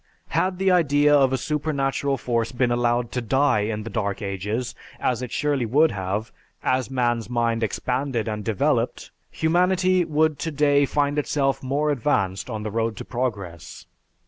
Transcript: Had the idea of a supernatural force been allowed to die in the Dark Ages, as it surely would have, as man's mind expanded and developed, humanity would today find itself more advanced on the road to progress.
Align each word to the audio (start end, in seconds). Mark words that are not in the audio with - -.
Had 0.29 0.57
the 0.57 0.71
idea 0.71 1.13
of 1.15 1.31
a 1.31 1.37
supernatural 1.37 2.17
force 2.17 2.51
been 2.51 2.71
allowed 2.71 3.11
to 3.11 3.21
die 3.21 3.59
in 3.59 3.83
the 3.83 3.89
Dark 3.91 4.19
Ages, 4.23 4.73
as 4.99 5.21
it 5.21 5.31
surely 5.31 5.63
would 5.67 5.91
have, 5.91 6.31
as 6.63 6.89
man's 6.89 7.29
mind 7.29 7.61
expanded 7.61 8.27
and 8.27 8.43
developed, 8.43 9.11
humanity 9.29 10.03
would 10.03 10.39
today 10.39 10.87
find 10.87 11.19
itself 11.19 11.61
more 11.61 11.91
advanced 11.91 12.49
on 12.49 12.63
the 12.63 12.71
road 12.71 12.97
to 12.97 13.05
progress. 13.05 13.85